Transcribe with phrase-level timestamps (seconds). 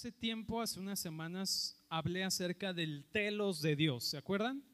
[0.00, 4.64] Hace tiempo, hace unas semanas, hablé acerca del telos de Dios, ¿se acuerdan?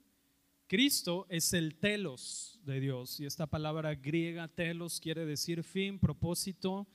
[0.69, 6.87] Cristo es el telos de Dios y esta palabra griega telos quiere decir fin, propósito,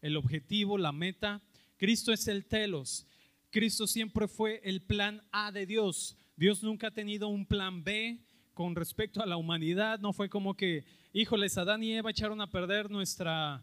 [0.00, 1.42] el objetivo, la meta.
[1.76, 3.06] Cristo es el telos.
[3.50, 6.16] Cristo siempre fue el plan A de Dios.
[6.36, 8.18] Dios nunca ha tenido un plan B
[8.54, 9.98] con respecto a la humanidad.
[9.98, 13.62] No fue como que, híjoles, Adán y Eva echaron a perder nuestra,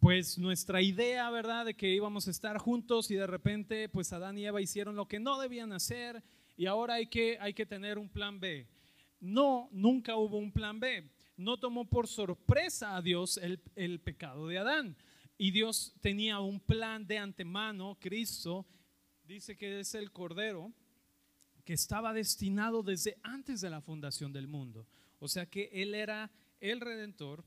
[0.00, 1.66] pues nuestra idea, ¿verdad?
[1.66, 5.08] De que íbamos a estar juntos y de repente, pues Adán y Eva hicieron lo
[5.08, 6.22] que no debían hacer
[6.56, 8.66] y ahora hay que, hay que tener un plan B.
[9.20, 11.10] No, nunca hubo un plan B.
[11.36, 14.96] No tomó por sorpresa a Dios el, el pecado de Adán.
[15.36, 17.96] Y Dios tenía un plan de antemano.
[18.00, 18.66] Cristo
[19.24, 20.72] dice que es el Cordero
[21.64, 24.86] que estaba destinado desde antes de la fundación del mundo.
[25.18, 27.44] O sea que Él era el Redentor.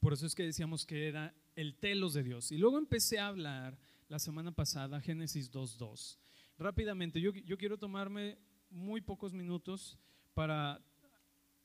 [0.00, 2.52] Por eso es que decíamos que era el telos de Dios.
[2.52, 3.76] Y luego empecé a hablar
[4.08, 6.18] la semana pasada, Génesis 2.2.
[6.58, 8.38] Rápidamente, yo, yo quiero tomarme
[8.70, 9.98] muy pocos minutos
[10.34, 10.80] para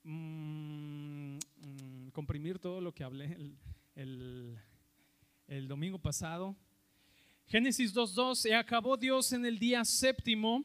[0.04, 3.38] mm, mm, comprimir todo lo que hablé
[3.96, 4.58] el,
[5.48, 6.56] el, domingo pasado.
[7.48, 10.64] Génesis 2.2, y acabó Dios en el día séptimo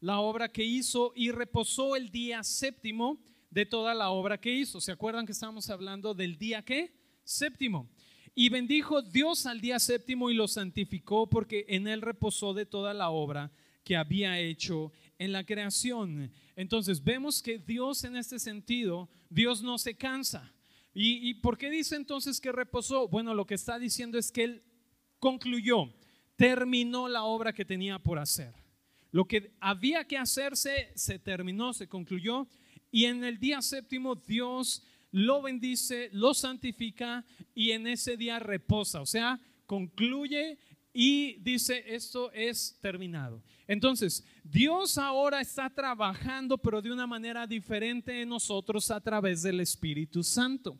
[0.00, 4.80] la obra que hizo y reposó el día séptimo de toda la obra que hizo.
[4.80, 6.92] ¿Se acuerdan que estábamos hablando del día qué?
[7.24, 7.90] Séptimo.
[8.34, 12.94] Y bendijo Dios al día séptimo y lo santificó porque en él reposó de toda
[12.94, 13.50] la obra
[13.84, 16.32] que había hecho en la creación.
[16.54, 20.52] Entonces vemos que Dios en este sentido, Dios no se cansa.
[20.92, 23.08] ¿Y, por qué dice entonces que reposó?
[23.08, 24.62] Bueno, lo que está diciendo es que Él
[25.20, 25.92] concluyó,
[26.36, 28.54] terminó la obra que tenía por hacer.
[29.12, 32.48] Lo que había que hacerse se terminó, se concluyó.
[32.90, 37.24] Y en el día séptimo Dios lo bendice, lo santifica
[37.54, 39.00] y en ese día reposa.
[39.00, 40.58] O sea, concluye
[40.92, 43.42] y dice, esto es terminado.
[43.66, 49.60] Entonces, Dios ahora está trabajando, pero de una manera diferente en nosotros a través del
[49.60, 50.76] Espíritu Santo.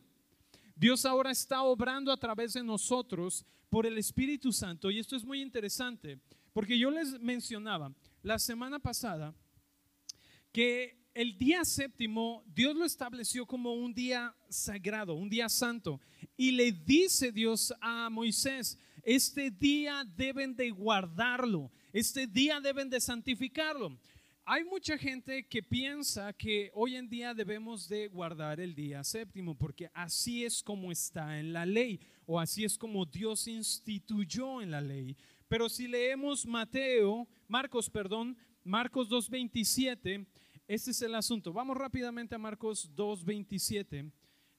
[0.75, 4.91] Dios ahora está obrando a través de nosotros por el Espíritu Santo.
[4.91, 6.19] Y esto es muy interesante,
[6.51, 9.33] porque yo les mencionaba la semana pasada
[10.51, 15.99] que el día séptimo Dios lo estableció como un día sagrado, un día santo.
[16.37, 22.99] Y le dice Dios a Moisés, este día deben de guardarlo, este día deben de
[22.99, 23.97] santificarlo.
[24.43, 29.55] Hay mucha gente que piensa que hoy en día debemos de guardar el día séptimo
[29.55, 34.71] porque así es como está en la ley o así es como Dios instituyó en
[34.71, 35.15] la ley.
[35.47, 40.25] Pero si leemos Mateo, Marcos, perdón, Marcos 2.27,
[40.73, 41.51] este es el asunto.
[41.51, 44.09] Vamos rápidamente a Marcos 2.27.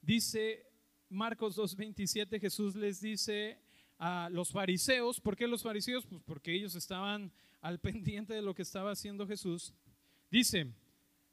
[0.03, 0.67] Dice
[1.09, 3.59] Marcos 2.27, Jesús les dice
[3.97, 5.23] a los fariseos.
[5.23, 6.05] ¿Por qué los fariseos?
[6.05, 9.73] Pues porque ellos estaban al pendiente de lo que estaba haciendo Jesús.
[10.31, 10.75] Dice,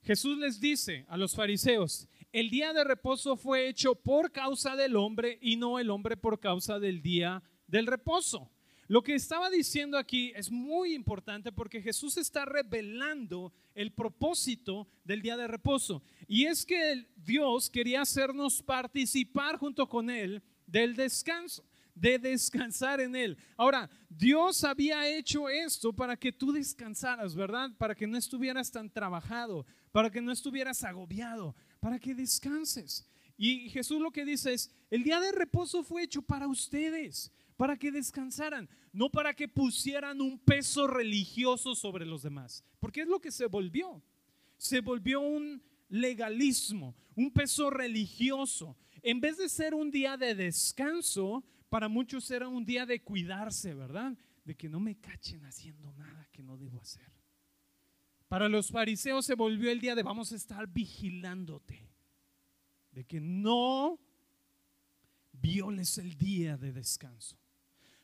[0.02, 4.96] Jesús les dice a los fariseos, el día de reposo fue hecho por causa del
[4.96, 8.50] hombre y no el hombre por causa del día del reposo.
[8.90, 15.22] Lo que estaba diciendo aquí es muy importante porque Jesús está revelando el propósito del
[15.22, 16.02] día de reposo.
[16.28, 21.64] Y es que Dios quería hacernos participar junto con Él del descanso
[21.94, 23.38] de descansar en Él.
[23.58, 27.70] Ahora, Dios había hecho esto para que tú descansaras, ¿verdad?
[27.78, 33.08] Para que no estuvieras tan trabajado, para que no estuvieras agobiado, para que descanses.
[33.38, 37.76] Y Jesús lo que dice es, el día de reposo fue hecho para ustedes, para
[37.76, 43.20] que descansaran, no para que pusieran un peso religioso sobre los demás, porque es lo
[43.20, 44.02] que se volvió.
[44.56, 48.78] Se volvió un legalismo, un peso religioso.
[49.02, 53.74] En vez de ser un día de descanso, para muchos era un día de cuidarse,
[53.74, 54.18] ¿verdad?
[54.46, 57.12] De que no me cachen haciendo nada que no debo hacer.
[58.30, 61.90] Para los fariseos se volvió el día de vamos a estar vigilándote,
[62.94, 64.00] de que no
[65.34, 67.38] violes el día de descanso.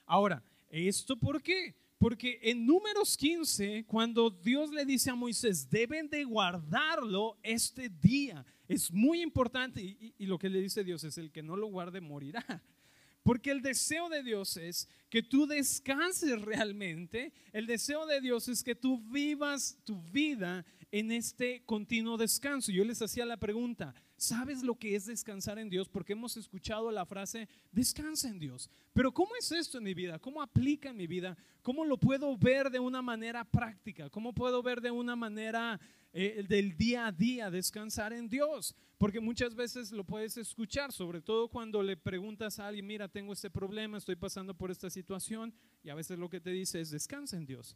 [0.06, 1.76] Ahora, ¿esto por qué?
[1.98, 8.46] Porque en números 15, cuando Dios le dice a Moisés, deben de guardarlo este día,
[8.68, 9.82] es muy importante.
[9.82, 12.44] Y, lo que le dice Dios es, el que no lo guarde morirá.
[13.24, 17.34] Porque el deseo de Dios es que tú descanses realmente.
[17.54, 22.72] El deseo de Dios es que tú vivas tu vida en este continuo descanso.
[22.72, 25.90] Yo les hacía la pregunta, ¿sabes lo que es descansar en Dios?
[25.90, 28.70] Porque hemos escuchado la frase, descansa en Dios.
[28.94, 30.20] Pero ¿cómo es esto en mi vida?
[30.20, 31.38] ¿Cómo aplica en mi vida?
[31.62, 34.10] ¿Cómo lo puedo ver de una manera práctica?
[34.10, 35.80] ¿Cómo puedo ver de una manera
[36.18, 38.74] eh, del día a día, descansar en Dios.
[38.98, 43.34] Porque muchas veces lo puedes escuchar, sobre todo cuando le preguntas a alguien, mira, tengo
[43.34, 45.54] este problema, estoy pasando por esta situación,
[45.84, 47.76] y a veces lo que te dice es, descansa en Dios.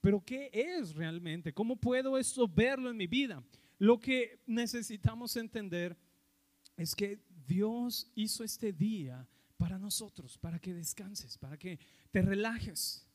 [0.00, 1.52] Pero ¿qué es realmente?
[1.52, 3.44] ¿Cómo puedo esto verlo en mi vida?
[3.78, 5.96] Lo que necesitamos entender
[6.76, 11.78] es que Dios hizo este día para nosotros, para que descanses, para que
[12.10, 13.06] te relajes.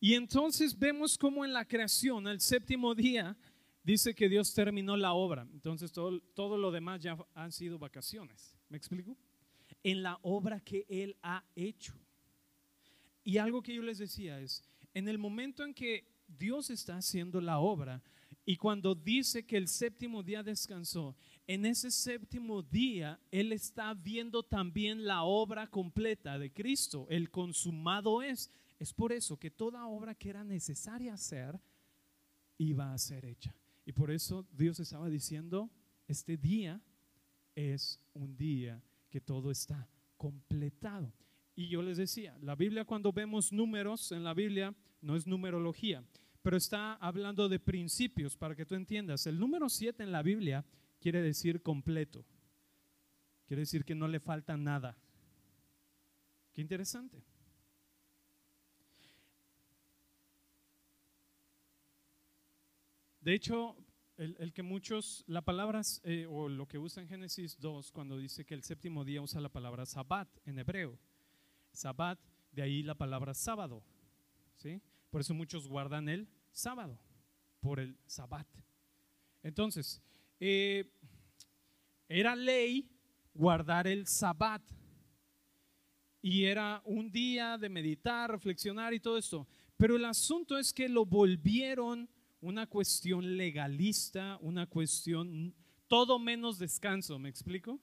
[0.00, 3.36] Y entonces vemos como en la creación, el séptimo día,
[3.82, 5.46] dice que Dios terminó la obra.
[5.52, 8.56] Entonces todo, todo lo demás ya han sido vacaciones.
[8.68, 9.16] ¿Me explico?
[9.82, 11.94] En la obra que Él ha hecho.
[13.22, 14.62] Y algo que yo les decía es,
[14.92, 18.02] en el momento en que Dios está haciendo la obra
[18.46, 24.42] y cuando dice que el séptimo día descansó, en ese séptimo día Él está viendo
[24.42, 27.06] también la obra completa de Cristo.
[27.08, 28.50] El consumado es.
[28.78, 31.58] Es por eso que toda obra que era necesaria hacer
[32.58, 33.54] iba a ser hecha.
[33.86, 35.70] Y por eso Dios estaba diciendo,
[36.06, 36.80] este día
[37.54, 41.12] es un día que todo está completado.
[41.54, 46.04] Y yo les decía, la Biblia cuando vemos números en la Biblia no es numerología,
[46.44, 49.26] pero está hablando de principios para que tú entiendas.
[49.26, 50.62] El número 7 en la Biblia
[51.00, 52.22] quiere decir completo.
[53.46, 54.94] Quiere decir que no le falta nada.
[56.52, 57.24] Qué interesante.
[63.22, 63.74] De hecho,
[64.18, 68.44] el, que muchos, la palabra eh, o lo que usa en Génesis 2 cuando dice
[68.44, 70.98] que el séptimo día usa la palabra sabbat en hebreo.
[71.72, 72.20] Sabbat,
[72.52, 73.82] de ahí la palabra sábado.
[74.56, 74.82] ¿sí?
[75.08, 76.98] Por eso muchos guardan el sábado,
[77.60, 78.46] por el sabbat.
[79.42, 80.00] Entonces,
[80.40, 80.90] eh,
[82.08, 82.88] era ley
[83.34, 84.62] guardar el sabbat.
[86.22, 89.46] Y era un día de meditar, reflexionar y todo esto.
[89.76, 92.08] Pero el asunto es que lo volvieron
[92.40, 95.54] una cuestión legalista, una cuestión
[95.88, 97.78] todo menos descanso, ¿me explico?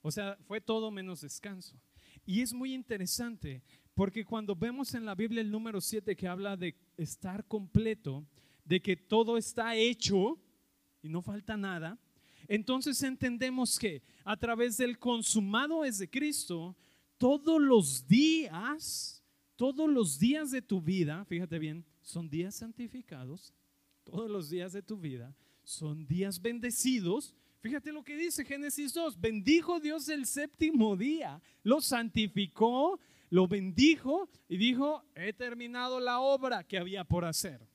[0.00, 1.78] O sea, fue todo menos descanso.
[2.24, 3.62] Y es muy interesante
[3.94, 8.26] porque cuando vemos en la Biblia el número 7 que habla de estar completo,
[8.64, 10.38] de que todo está hecho
[11.02, 11.98] y no falta nada,
[12.48, 16.76] entonces entendemos que a través del consumado es de Cristo,
[17.18, 19.22] todos los días,
[19.56, 23.52] todos los días de tu vida, fíjate bien, son días santificados,
[24.04, 25.34] todos los días de tu vida
[25.64, 27.34] son días bendecidos.
[27.60, 32.98] Fíjate lo que dice Génesis 2, bendijo Dios el séptimo día, lo santificó,
[33.32, 37.66] lo bendijo y dijo, he terminado la obra que había por hacer.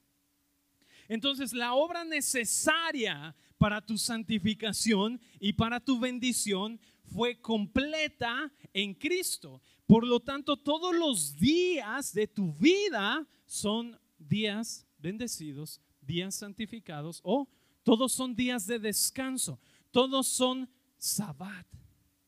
[1.07, 9.59] Entonces la obra necesaria para tu santificación y para tu bendición fue completa en Cristo.
[9.88, 17.50] Por lo tanto, todos los días de tu vida son días bendecidos, días santificados o
[17.81, 19.59] todos son días de descanso,
[19.89, 20.69] todos son
[21.00, 21.65] sabbat.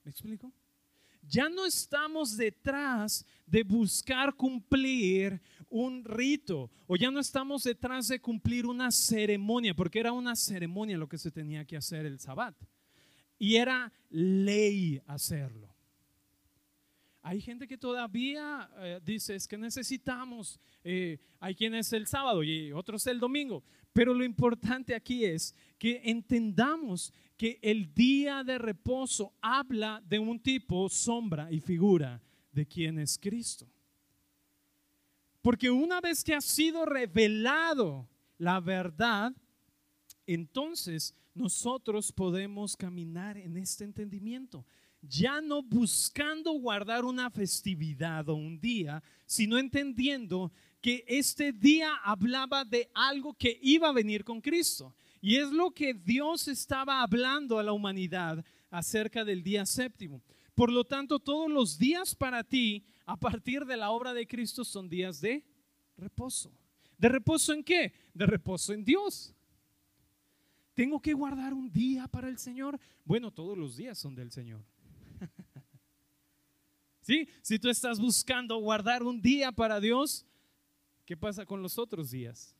[0.04, 0.52] ¿Me explico?
[1.30, 5.40] Ya no estamos detrás de buscar cumplir
[5.70, 10.98] un rito o ya no estamos detrás de cumplir una ceremonia, porque era una ceremonia
[10.98, 12.56] lo que se tenía que hacer el sabbat.
[13.38, 15.69] Y era ley hacerlo.
[17.30, 22.72] Hay gente que todavía eh, dice es que necesitamos, eh, hay quienes el sábado y
[22.72, 29.32] otros el domingo, pero lo importante aquí es que entendamos que el día de reposo
[29.42, 32.20] habla de un tipo, sombra y figura
[32.52, 33.68] de quien es Cristo.
[35.44, 38.10] Porque una vez que ha sido revelado
[38.40, 39.32] la verdad,
[40.26, 44.66] entonces nosotros podemos caminar en este entendimiento,
[45.02, 50.52] ya no buscando guardar una festividad o un día, sino entendiendo
[50.82, 54.96] que este día hablaba de algo que iba a venir con Cristo.
[55.22, 60.22] Y es lo que Dios estaba hablando a la humanidad acerca del día séptimo.
[60.56, 64.64] Por lo tanto, todos los días para ti, a partir de la obra de Cristo,
[64.64, 65.44] son días de
[65.98, 66.52] reposo.
[66.98, 67.94] ¿De reposo en qué?
[68.14, 69.34] De reposo en Dios.
[70.74, 72.80] ¿Tengo que guardar un día para el Señor?
[73.04, 74.64] Bueno, todos los días son del Señor.
[77.10, 77.28] ¿Sí?
[77.42, 80.28] Si tú estás buscando guardar un día para Dios,
[81.08, 82.56] ¿qué pasa con los otros días?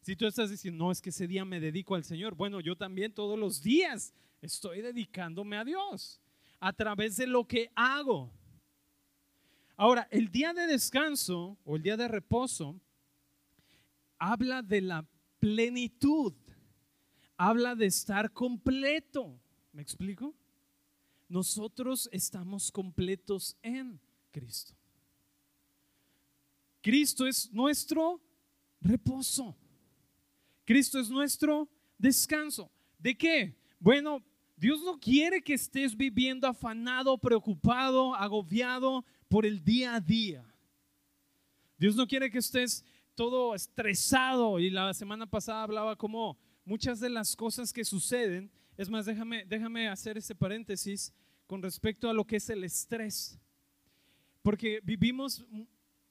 [0.00, 2.76] Si tú estás diciendo, no, es que ese día me dedico al Señor, bueno, yo
[2.76, 6.20] también todos los días estoy dedicándome a Dios
[6.60, 8.30] a través de lo que hago.
[9.76, 12.80] Ahora, el día de descanso o el día de reposo
[14.20, 15.04] habla de la
[15.40, 16.32] plenitud,
[17.36, 19.36] habla de estar completo.
[19.72, 20.32] ¿Me explico?
[21.32, 23.98] Nosotros estamos completos en
[24.30, 24.74] Cristo.
[26.82, 28.20] Cristo es nuestro
[28.82, 29.56] reposo.
[30.62, 32.70] Cristo es nuestro descanso.
[32.98, 33.56] ¿De qué?
[33.80, 34.22] Bueno,
[34.58, 40.44] Dios no quiere que estés viviendo afanado, preocupado, agobiado por el día a día.
[41.78, 42.84] Dios no quiere que estés
[43.14, 44.58] todo estresado.
[44.58, 46.36] Y la semana pasada hablaba como
[46.66, 48.52] muchas de las cosas que suceden.
[48.76, 51.10] Es más, déjame, déjame hacer este paréntesis
[51.52, 53.38] con respecto a lo que es el estrés.
[54.40, 55.44] Porque vivimos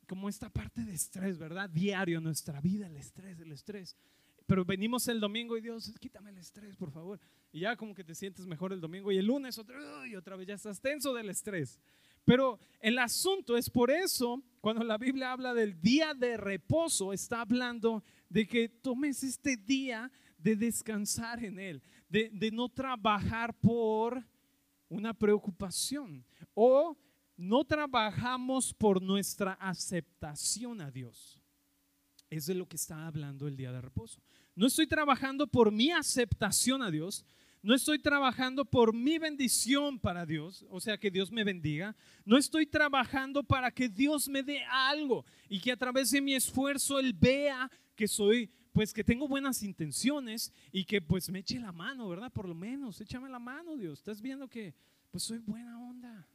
[0.06, 1.68] como esta parte de estrés, ¿verdad?
[1.68, 3.98] Diario nuestra vida, el estrés, el estrés.
[4.46, 7.20] Pero venimos el domingo y Dios, quítame el estrés, por favor.
[7.52, 10.36] Y ya como que te sientes mejor el domingo y el lunes otra, y otra
[10.36, 11.80] vez ya estás tenso del estrés.
[12.24, 17.42] Pero el asunto es por eso, cuando la Biblia habla del día de reposo, está
[17.42, 24.24] hablando de que tomes este día de descansar en Él, de, de no trabajar por
[24.92, 26.98] una preocupación o
[27.38, 31.42] no trabajamos por nuestra aceptación a Dios.
[32.30, 34.22] Es de lo que está hablando el día de reposo.
[34.54, 37.26] No estoy trabajando por mi aceptación a Dios,
[37.64, 41.96] no estoy trabajando por mi bendición para Dios, o sea, que Dios me bendiga.
[42.26, 46.34] No estoy trabajando para que Dios me dé algo y que a través de mi
[46.34, 51.60] esfuerzo Él vea que soy, pues que tengo buenas intenciones y que pues me eche
[51.60, 52.32] la mano, ¿verdad?
[52.32, 54.00] Por lo menos, échame la mano, Dios.
[54.00, 54.74] Estás viendo que
[55.12, 56.28] pues soy buena onda.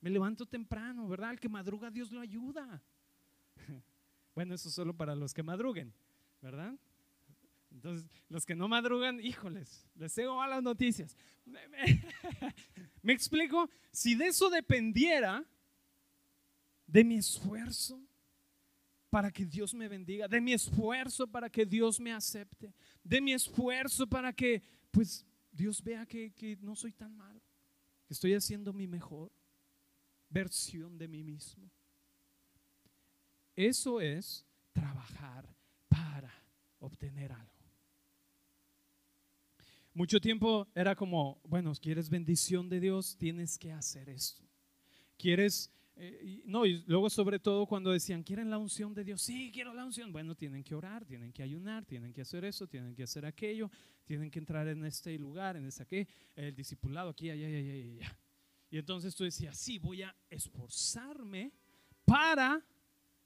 [0.00, 1.32] Me levanto temprano, ¿verdad?
[1.32, 2.82] El que madruga, Dios lo ayuda.
[4.34, 5.94] Bueno, eso solo para los que madruguen,
[6.42, 6.74] ¿verdad?
[7.70, 11.16] Entonces, los que no madrugan, híjoles, les tengo malas noticias.
[13.02, 13.70] ¿Me explico?
[13.92, 15.44] Si de eso dependiera,
[16.86, 18.00] de mi esfuerzo
[19.14, 23.32] para que Dios me bendiga, de mi esfuerzo para que Dios me acepte, de mi
[23.32, 27.40] esfuerzo para que, pues, Dios vea que, que no soy tan malo,
[28.08, 29.30] que estoy haciendo mi mejor
[30.28, 31.70] versión de mí mismo.
[33.54, 35.48] Eso es trabajar
[35.88, 36.34] para
[36.80, 37.54] obtener algo.
[39.92, 44.42] Mucho tiempo era como, bueno, quieres bendición de Dios, tienes que hacer esto.
[45.16, 49.22] Quieres, eh, no, y luego sobre todo cuando decían, ¿quieren la unción de Dios?
[49.22, 50.12] Sí, quiero la unción.
[50.12, 53.70] Bueno, tienen que orar, tienen que ayunar, tienen que hacer eso, tienen que hacer aquello,
[54.04, 57.72] tienen que entrar en este lugar, en ese aquí, el discipulado aquí, allá, allá, allá,
[57.72, 58.18] allá.
[58.70, 61.52] Y entonces tú decías, sí, voy a esforzarme
[62.04, 62.60] para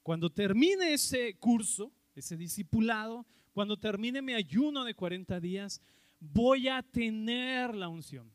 [0.03, 5.81] cuando termine ese curso, ese discipulado, cuando termine mi ayuno de 40 días,
[6.21, 8.31] voy a tener la unción.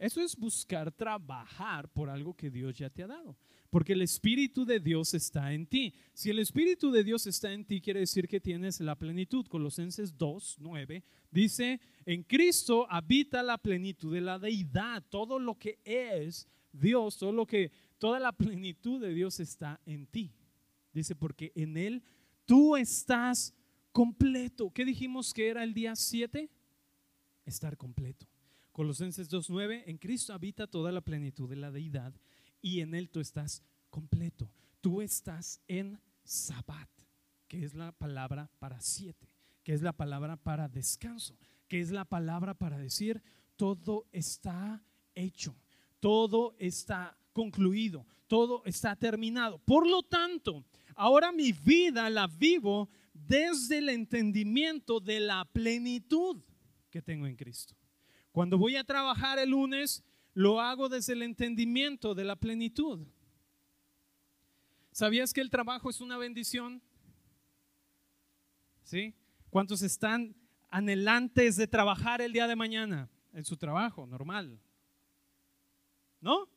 [0.00, 3.36] Eso es buscar trabajar por algo que Dios ya te ha dado.
[3.68, 5.92] Porque el Espíritu de Dios está en ti.
[6.14, 9.46] Si el Espíritu de Dios está en ti, quiere decir que tienes la plenitud.
[9.46, 15.04] Colosenses 2, 9 dice, en Cristo habita la plenitud de la deidad.
[15.10, 20.06] Todo lo que es Dios, todo lo que, toda la plenitud de Dios está en
[20.06, 20.32] ti.
[20.94, 22.02] Dice, porque en Él
[22.46, 23.54] tú estás
[23.92, 24.70] completo.
[24.70, 26.48] ¿Qué dijimos que era el día 7?
[27.44, 28.29] Estar completo.
[28.72, 32.14] Colosenses 2.9, en Cristo habita toda la plenitud de la deidad
[32.62, 34.50] y en Él tú estás completo.
[34.80, 36.88] Tú estás en Sabbat,
[37.48, 39.28] que es la palabra para siete,
[39.64, 41.36] que es la palabra para descanso,
[41.68, 43.22] que es la palabra para decir
[43.56, 44.82] todo está
[45.14, 45.54] hecho,
[45.98, 49.58] todo está concluido, todo está terminado.
[49.58, 56.42] Por lo tanto, ahora mi vida la vivo desde el entendimiento de la plenitud
[56.88, 57.74] que tengo en Cristo.
[58.32, 63.06] Cuando voy a trabajar el lunes, lo hago desde el entendimiento de la plenitud.
[64.92, 66.82] ¿Sabías que el trabajo es una bendición?
[68.84, 69.14] ¿Sí?
[69.50, 70.34] ¿Cuántos están
[70.70, 74.60] anhelantes de trabajar el día de mañana en su trabajo normal?
[76.20, 76.48] ¿No?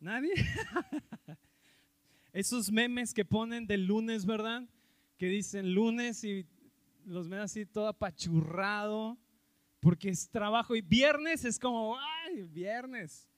[0.00, 0.32] ¿Nadie?
[2.32, 4.64] Esos memes que ponen del lunes, ¿verdad?
[5.18, 6.46] Que dicen lunes y
[7.04, 9.18] los ven así todo apachurrado
[9.82, 13.28] porque es trabajo y viernes es como, ay, viernes.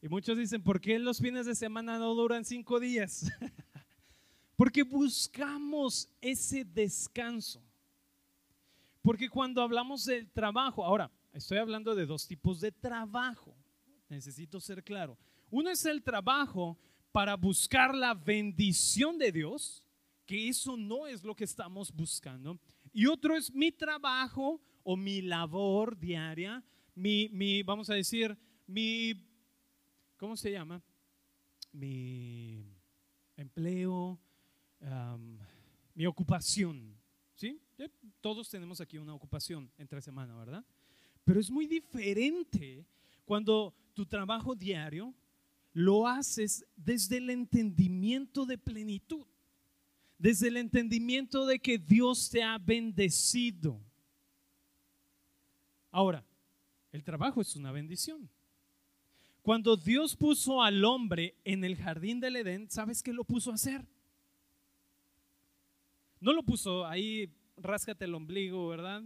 [0.00, 3.28] Y muchos dicen, ¿por qué los fines de semana no duran cinco días?
[4.56, 7.60] porque buscamos ese descanso.
[9.02, 13.56] Porque cuando hablamos del trabajo, ahora estoy hablando de dos tipos de trabajo,
[14.08, 15.18] necesito ser claro.
[15.50, 16.78] Uno es el trabajo
[17.10, 19.82] para buscar la bendición de Dios,
[20.24, 22.60] que eso no es lo que estamos buscando.
[22.92, 26.60] Y otro es mi trabajo o mi labor diaria,
[26.96, 29.14] mi, mi, vamos a decir, mi,
[30.16, 30.82] ¿cómo se llama?
[31.70, 32.64] Mi
[33.36, 34.18] empleo,
[35.94, 36.98] mi ocupación,
[37.36, 37.60] ¿sí?
[38.20, 40.64] Todos tenemos aquí una ocupación entre semana, ¿verdad?
[41.22, 42.84] Pero es muy diferente
[43.24, 45.14] cuando tu trabajo diario
[45.72, 49.24] lo haces desde el entendimiento de plenitud
[50.18, 53.80] desde el entendimiento de que Dios te ha bendecido.
[55.90, 56.24] Ahora,
[56.92, 58.28] el trabajo es una bendición.
[59.42, 63.54] Cuando Dios puso al hombre en el jardín del Edén, ¿sabes qué lo puso a
[63.54, 63.84] hacer?
[66.20, 69.02] No lo puso ahí, ráscate el ombligo, ¿verdad?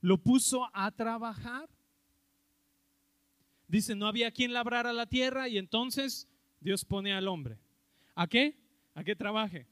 [0.00, 1.68] Lo puso a trabajar.
[3.66, 6.28] Dice, no había quien labrara la tierra y entonces
[6.60, 7.58] Dios pone al hombre.
[8.14, 8.56] ¿A qué?
[8.94, 9.66] ¿A qué trabaje?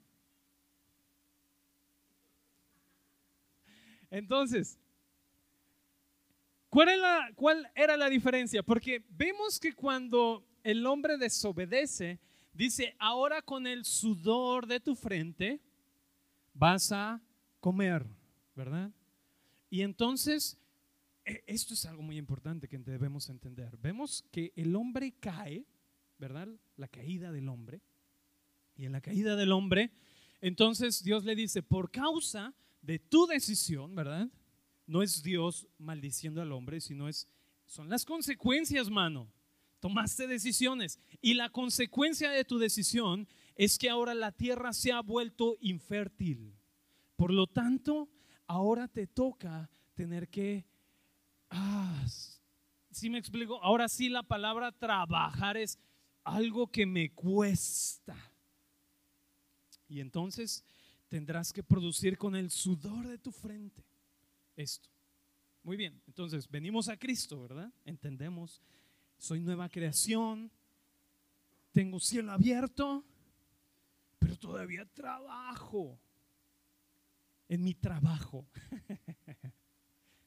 [4.11, 4.79] Entonces,
[6.77, 8.63] ¿cuál era, ¿cuál era la diferencia?
[8.63, 12.21] Porque vemos que cuando el hombre desobedece,
[12.53, 15.59] dice, ahora con el sudor de tu frente
[16.53, 17.19] vas a
[17.61, 18.05] comer,
[18.55, 18.91] ¿verdad?
[19.71, 20.59] Y entonces,
[21.25, 23.79] e, esto es algo muy importante que debemos entender.
[23.79, 25.65] Vemos que el hombre cae,
[26.19, 26.47] ¿verdad?
[26.77, 27.81] La caída del hombre.
[28.77, 29.93] Y en la caída del hombre,
[30.43, 32.53] entonces Dios le dice, por causa
[32.83, 34.29] de tu decisión, ¿verdad?
[34.87, 37.27] No es Dios maldiciendo al hombre, sino es,
[37.67, 39.33] son las consecuencias, mano.
[39.81, 40.99] Tomaste decisiones.
[41.21, 46.55] Y la consecuencia de tu decisión es que ahora la tierra se ha vuelto infértil.
[47.17, 48.09] Por lo tanto,
[48.47, 50.65] ahora te toca tener que...
[51.51, 52.05] Ah,
[52.91, 53.63] si me explico?
[53.63, 55.79] Ahora sí la palabra trabajar es
[56.25, 58.17] algo que me cuesta.
[59.89, 60.65] Y entonces
[61.09, 63.86] tendrás que producir con el sudor de tu frente
[64.57, 64.89] esto.
[65.63, 67.73] Muy bien, entonces venimos a Cristo, ¿verdad?
[67.85, 68.63] Entendemos,
[69.19, 70.51] soy nueva creación,
[71.73, 73.05] tengo cielo abierto,
[74.19, 75.99] pero todavía trabajo
[77.49, 78.47] en mi trabajo.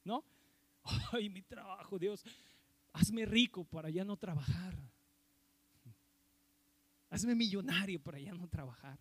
[0.03, 0.25] ¿No?
[1.11, 2.23] Ay, mi trabajo, Dios,
[2.93, 4.77] hazme rico para ya no trabajar.
[7.09, 8.99] Hazme millonario para ya no trabajar.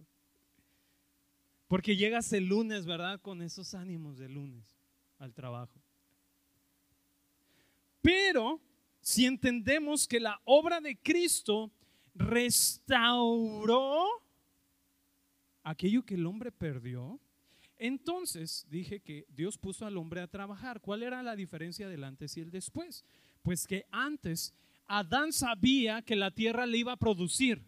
[1.67, 3.21] Porque llegas el lunes, ¿verdad?
[3.21, 4.78] Con esos ánimos de lunes
[5.19, 5.81] al trabajo.
[8.01, 8.61] Pero
[9.01, 11.71] si entendemos que la obra de Cristo
[12.15, 14.07] restauró
[15.63, 17.21] aquello que el hombre perdió,
[17.79, 20.81] entonces dije que Dios puso al hombre a trabajar.
[20.81, 23.05] ¿Cuál era la diferencia del antes y el después?
[23.43, 24.53] Pues que antes
[24.87, 27.63] Adán sabía que la tierra le iba a producir.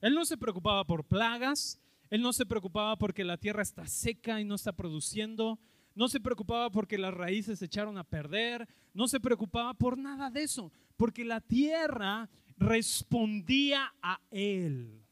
[0.00, 4.40] Él no se preocupaba por plagas, él no se preocupaba porque la tierra está seca
[4.40, 5.58] y no está produciendo,
[5.94, 10.30] no se preocupaba porque las raíces se echaron a perder, no se preocupaba por nada
[10.30, 15.02] de eso, porque la tierra respondía a él.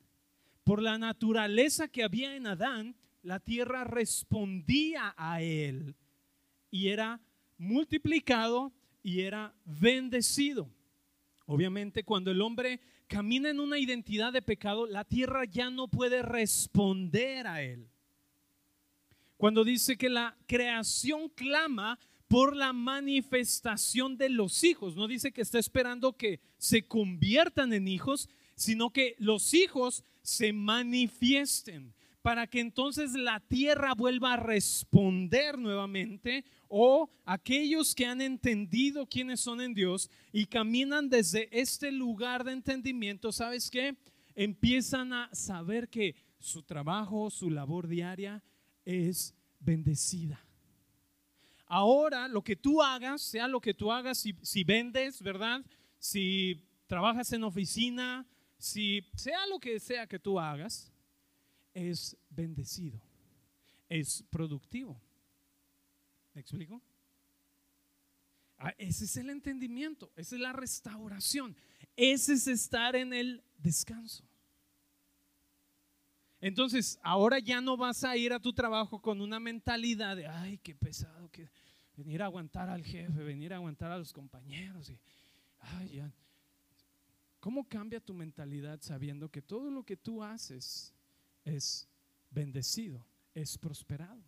[0.64, 5.94] Por la naturaleza que había en Adán, la tierra respondía a él
[6.70, 7.20] y era
[7.58, 10.68] multiplicado y era bendecido.
[11.46, 16.22] Obviamente cuando el hombre camina en una identidad de pecado, la tierra ya no puede
[16.22, 17.91] responder a él.
[19.42, 25.40] Cuando dice que la creación clama por la manifestación de los hijos, no dice que
[25.40, 32.60] está esperando que se conviertan en hijos, sino que los hijos se manifiesten para que
[32.60, 39.74] entonces la tierra vuelva a responder nuevamente o aquellos que han entendido quiénes son en
[39.74, 43.96] Dios y caminan desde este lugar de entendimiento, ¿sabes qué?
[44.36, 48.40] Empiezan a saber que su trabajo, su labor diaria
[48.84, 50.40] es bendecida.
[51.66, 55.64] Ahora, lo que tú hagas, sea lo que tú hagas, si, si vendes, ¿verdad?
[55.98, 58.26] Si trabajas en oficina,
[58.58, 60.92] si sea lo que sea que tú hagas,
[61.72, 63.00] es bendecido,
[63.88, 65.00] es productivo.
[66.34, 66.82] ¿Me explico?
[68.58, 71.56] Ah, ese es el entendimiento, esa es la restauración,
[71.96, 74.24] ese es estar en el descanso.
[76.42, 80.58] Entonces, ahora ya no vas a ir a tu trabajo con una mentalidad de, ay,
[80.58, 81.48] qué pesado, que
[81.96, 84.90] venir a aguantar al jefe, venir a aguantar a los compañeros.
[84.90, 84.98] Y,
[85.60, 86.12] ay, ya.
[87.40, 90.92] ¿Cómo cambia tu mentalidad sabiendo que todo lo que tú haces
[91.44, 91.88] es
[92.32, 94.22] bendecido, es prosperado.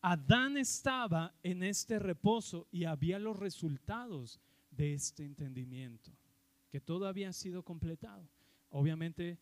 [0.00, 6.12] Adán estaba en este reposo y había los resultados de este entendimiento,
[6.76, 8.28] que todo había sido completado.
[8.68, 9.38] Obviamente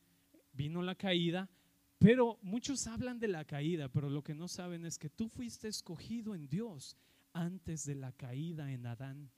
[0.52, 1.50] vino la caída,
[1.98, 5.66] pero muchos hablan de la caída, pero lo que no saben es que tú fuiste
[5.66, 6.96] escogido en Dios
[7.32, 9.32] antes de la caída en Adán.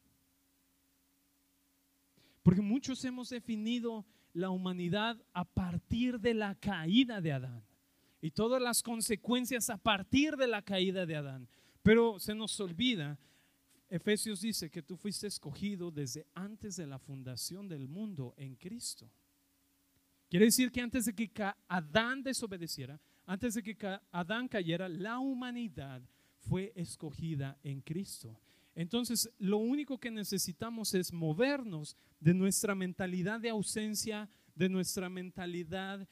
[2.42, 4.04] Porque muchos hemos definido
[4.35, 7.64] la humanidad a partir de la caída de Adán
[8.20, 11.48] y todas las consecuencias a partir de la caída de Adán.
[11.82, 13.18] Pero se nos olvida,
[13.88, 19.11] Efesios dice que tú fuiste escogido desde antes de la fundación del mundo en Cristo.
[20.29, 21.31] Quiere decir que antes de que
[21.68, 23.77] Adán desobedeciera, antes de que
[24.11, 26.03] Adán cayera, la humanidad
[26.38, 28.40] fue escogida en Cristo.
[28.75, 36.07] Entonces, lo único que necesitamos es movernos de nuestra mentalidad de ausencia, de nuestra mentalidad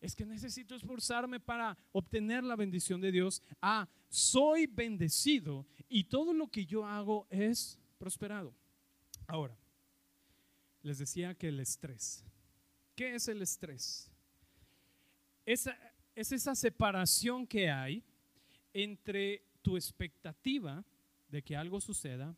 [0.00, 6.32] es que necesito esforzarme para obtener la bendición de Dios, a soy bendecido y todo
[6.32, 8.54] lo que yo hago es prosperado.
[9.26, 9.56] Ahora,
[10.82, 12.24] les decía que el estrés.
[12.94, 14.10] ¿Qué es el estrés?
[15.44, 15.68] Es
[16.14, 18.02] esa separación que hay
[18.72, 20.84] entre tu expectativa
[21.28, 22.36] de que algo suceda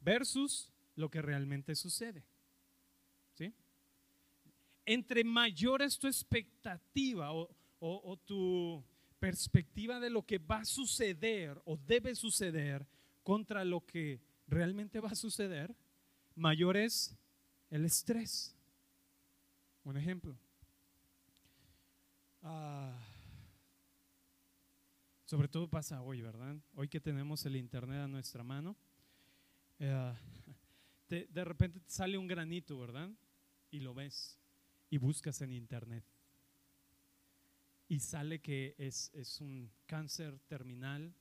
[0.00, 2.24] versus lo que realmente sucede.
[4.84, 7.48] Entre mayor es tu expectativa o,
[7.80, 8.84] o tu
[9.22, 12.84] perspectiva de lo que va a suceder o debe suceder
[13.22, 15.74] contra lo que realmente va a suceder,
[16.34, 17.16] mayor es
[17.70, 18.56] el estrés.
[19.84, 20.36] Un ejemplo.
[22.42, 22.98] Ah,
[25.24, 26.56] sobre todo pasa hoy, ¿verdad?
[26.74, 28.76] Hoy que tenemos el Internet a nuestra mano,
[29.78, 30.14] eh,
[31.08, 33.08] de repente te sale un granito, ¿verdad?
[33.70, 34.41] Y lo ves
[34.92, 36.04] y buscas en Internet.
[37.88, 41.14] Y sale que es, es un cáncer terminal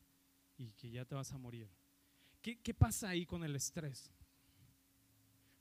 [0.57, 1.69] y que ya te vas a morir.
[2.41, 4.11] ¿Qué, ¿Qué pasa ahí con el estrés?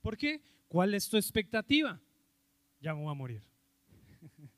[0.01, 0.43] ¿Por qué?
[0.67, 2.01] ¿Cuál es tu expectativa?
[2.81, 3.45] Ya me voy a morir.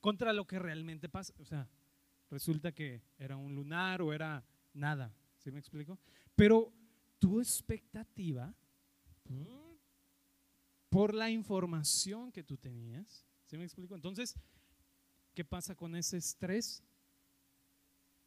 [0.00, 1.34] Contra lo que realmente pasa.
[1.40, 1.68] O sea,
[2.30, 5.12] resulta que era un lunar o era nada.
[5.38, 5.98] ¿Sí me explico?
[6.36, 6.72] Pero
[7.18, 8.54] tu expectativa,
[10.88, 13.94] por la información que tú tenías, ¿sí me explico?
[13.94, 14.34] Entonces,
[15.34, 16.82] ¿qué pasa con ese estrés?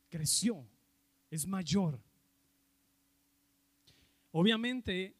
[0.10, 0.65] Creció,
[1.30, 2.00] es mayor.
[4.32, 5.15] Obviamente,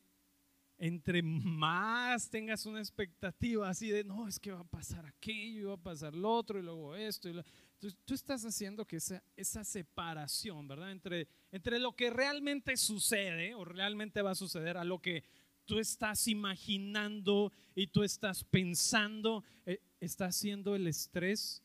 [0.77, 5.75] entre más tengas una expectativa así de, no, es que va a pasar aquello, va
[5.75, 9.63] a pasar lo otro, y luego esto, y Entonces, tú estás haciendo que esa, esa
[9.63, 10.91] separación, ¿verdad?
[10.91, 15.23] Entre, entre lo que realmente sucede o realmente va a suceder a lo que
[15.72, 21.64] tú estás imaginando y tú estás pensando, eh, está haciendo el estrés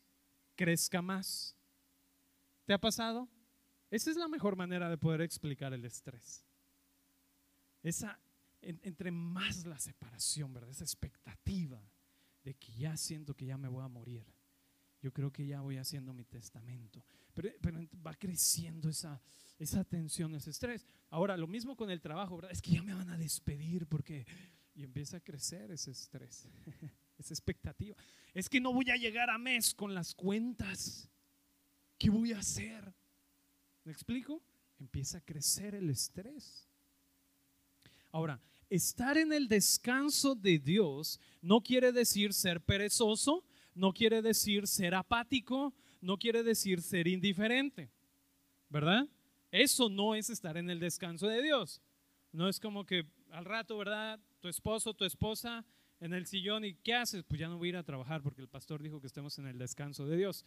[0.54, 1.56] crezca más.
[2.66, 3.28] ¿Te ha pasado?
[3.90, 6.46] Esa es la mejor manera de poder explicar el estrés.
[7.82, 8.16] Esa,
[8.62, 10.70] entre más la separación, ¿verdad?
[10.70, 11.82] Esa expectativa
[12.44, 14.24] de que ya siento que ya me voy a morir.
[15.00, 17.04] Yo creo que ya voy haciendo mi testamento.
[17.34, 17.50] Pero,
[18.04, 19.20] va creciendo esa,
[19.58, 20.86] esa tensión, ese estrés.
[21.10, 22.52] Ahora, lo mismo con el trabajo, ¿verdad?
[22.52, 24.26] Es que ya me van a despedir porque...
[24.74, 26.46] Y empieza a crecer ese estrés,
[27.18, 27.96] esa expectativa.
[28.34, 31.08] Es que no voy a llegar a mes con las cuentas.
[31.98, 32.94] ¿Qué voy a hacer?
[33.84, 34.42] ¿Me explico?
[34.78, 36.68] Empieza a crecer el estrés.
[38.12, 43.44] Ahora, estar en el descanso de Dios no quiere decir ser perezoso,
[43.76, 47.90] no quiere decir ser apático, no quiere decir ser indiferente,
[48.68, 49.06] ¿verdad?
[49.52, 51.80] Eso no es estar en el descanso de Dios.
[52.32, 54.18] No es como que al rato, ¿verdad?
[54.40, 55.64] Tu esposo, tu esposa
[56.00, 57.22] en el sillón y ¿qué haces?
[57.22, 59.46] Pues ya no voy a ir a trabajar porque el pastor dijo que estemos en
[59.46, 60.44] el descanso de Dios.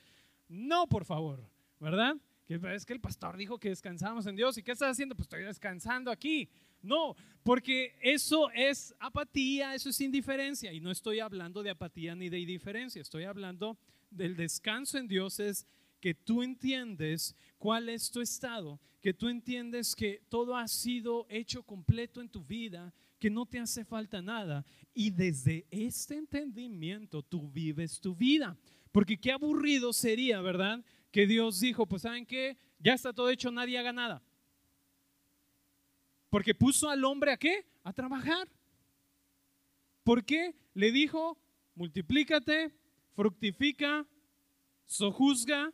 [0.48, 1.48] No, por favor,
[1.80, 2.16] ¿verdad?
[2.48, 5.16] Que es que el pastor dijo que descansamos en Dios y ¿qué estás haciendo?
[5.16, 6.50] Pues estoy descansando aquí.
[6.82, 10.72] No, porque eso es apatía, eso es indiferencia.
[10.72, 13.78] Y no estoy hablando de apatía ni de indiferencia, estoy hablando
[14.10, 15.68] del descanso en Dios es
[16.00, 21.64] que tú entiendes cuál es tu estado, que tú entiendes que todo ha sido hecho
[21.64, 24.66] completo en tu vida, que no te hace falta nada.
[24.94, 28.58] Y desde este entendimiento tú vives tu vida.
[28.92, 30.84] Porque qué aburrido sería, ¿verdad?
[31.12, 32.58] Que Dios dijo, pues ¿saben qué?
[32.80, 34.24] Ya está todo hecho, nadie haga nada.
[36.30, 37.66] Porque puso al hombre a qué?
[37.84, 38.48] A trabajar.
[40.04, 40.56] ¿Por qué?
[40.74, 41.38] Le dijo,
[41.76, 42.72] multiplícate,
[43.16, 44.06] fructifica,
[44.86, 45.72] sojuzga.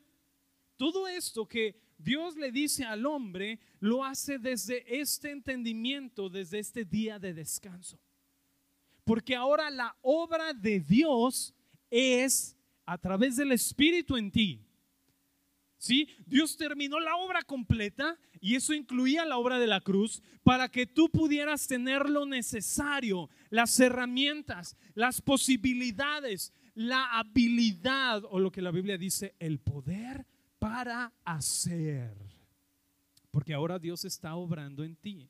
[0.78, 6.86] Todo esto que Dios le dice al hombre, lo hace desde este entendimiento, desde este
[6.86, 8.00] día de descanso.
[9.04, 11.54] Porque ahora la obra de Dios
[11.90, 14.65] es a través del Espíritu en ti
[16.26, 20.86] Dios terminó la obra completa y eso incluía la obra de la cruz para que
[20.86, 28.72] tú pudieras tener lo necesario, las herramientas, las posibilidades, la habilidad o lo que la
[28.72, 30.26] Biblia dice, el poder
[30.60, 32.16] para hacer.
[33.32, 35.30] Porque ahora Dios está obrando en ti.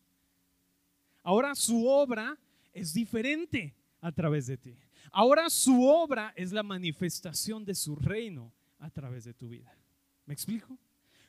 [1.24, 2.38] Ahora su obra
[2.72, 4.78] es diferente a través de ti.
[5.12, 9.76] Ahora su obra es la manifestación de su reino a través de tu vida.
[10.26, 10.78] ¿Me explico?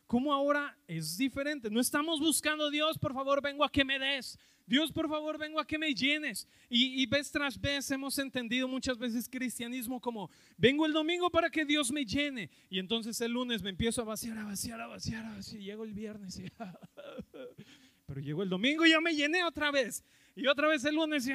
[0.06, 1.68] ¿Cómo ahora es diferente?
[1.68, 4.38] No estamos buscando Dios, por favor, vengo a que me des.
[4.66, 6.48] Dios, por favor, vengo a que me llenes.
[6.68, 11.50] Y, y, vez tras vez hemos entendido muchas veces cristianismo como, vengo el domingo para
[11.50, 12.50] que Dios me llene.
[12.68, 15.61] Y entonces el lunes me empiezo a vaciar, a vaciar, a vaciar, a vaciar.
[15.61, 16.46] Llego el viernes y...
[18.06, 20.04] Pero llegó el domingo y ya me llené otra vez.
[20.35, 21.26] Y otra vez el lunes.
[21.26, 21.32] Y,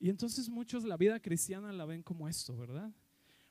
[0.00, 2.90] y entonces muchos la vida cristiana la ven como esto, ¿verdad?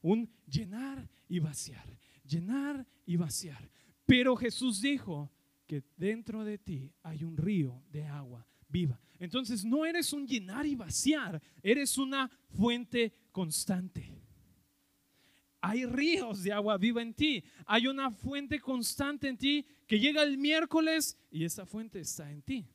[0.01, 1.87] Un llenar y vaciar,
[2.23, 3.69] llenar y vaciar.
[4.05, 5.31] Pero Jesús dijo
[5.67, 8.99] que dentro de ti hay un río de agua viva.
[9.19, 14.11] Entonces no eres un llenar y vaciar, eres una fuente constante.
[15.61, 20.21] Hay ríos de agua viva en ti, hay una fuente constante en ti que llega
[20.21, 22.67] el miércoles y esa fuente está en ti.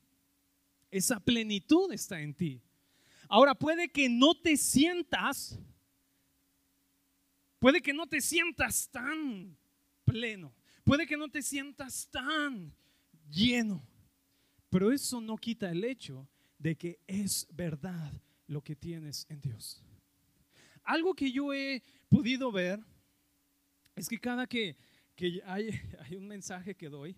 [0.89, 2.63] Esa plenitud está en ti.
[3.27, 5.59] Ahora puede que no te sientas,
[7.59, 9.57] puede que no te sientas tan
[10.05, 12.73] pleno, puede que no te sientas tan
[13.29, 13.85] lleno,
[14.69, 18.11] pero eso no quita el hecho de que es verdad
[18.47, 19.83] lo que tienes en Dios.
[20.83, 22.79] Algo que yo he podido ver
[23.95, 24.75] es que cada que,
[25.45, 25.69] hay,
[25.99, 27.15] hay, un mensaje que doy,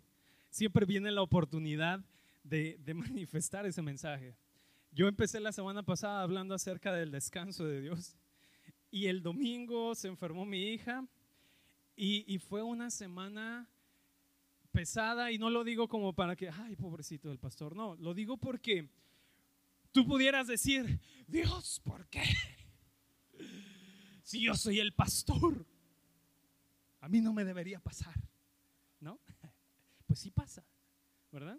[0.49, 2.03] siempre viene la oportunidad
[2.43, 4.35] de manifestar ese mensaje.
[4.91, 8.17] Yo empecé la semana pasada hablando acerca del descanso de Dios
[8.91, 11.07] y el domingo se enfermó mi hija
[11.95, 13.69] y, fue una semana
[14.71, 18.37] pesada y no lo digo como para que, ay, pobrecito del pastor, no, lo digo
[18.37, 18.89] porque
[19.91, 22.23] tú pudieras decir, Dios, ¿por qué?
[24.23, 25.65] Si yo soy el pastor,
[27.01, 28.15] a mí no me debería pasar,
[28.99, 29.19] ¿no?
[30.07, 30.65] Pues sí pasa,
[31.31, 31.57] ¿verdad?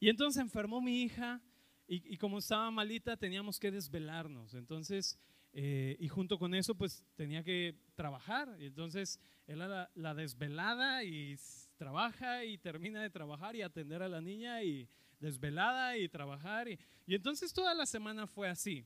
[0.00, 1.42] Y entonces enfermó mi hija
[1.86, 5.18] y, como estaba malita teníamos que desvelarnos, entonces...
[5.58, 8.54] Eh, y junto con eso, pues tenía que trabajar.
[8.60, 11.34] Y entonces era la, la desvelada y
[11.78, 14.86] trabaja y termina de trabajar y atender a la niña y
[15.18, 16.68] desvelada y trabajar.
[16.68, 18.84] Y, y entonces toda la semana fue así.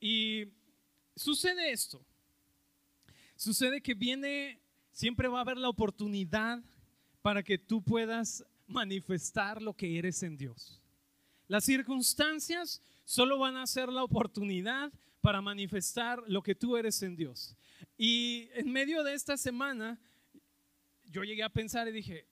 [0.00, 0.46] Y
[1.14, 2.02] sucede esto.
[3.36, 6.62] Sucede que viene, siempre va a haber la oportunidad
[7.20, 10.80] para que tú puedas manifestar lo que eres en Dios.
[11.46, 14.90] Las circunstancias solo van a ser la oportunidad
[15.28, 17.54] para manifestar lo que tú eres en Dios.
[17.98, 20.00] Y en medio de esta semana
[21.04, 22.26] yo llegué a pensar y dije,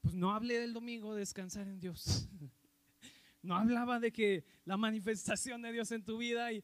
[0.00, 2.28] pues no hablé del domingo de descansar en Dios.
[3.42, 6.62] No hablaba de que la manifestación de Dios en tu vida y,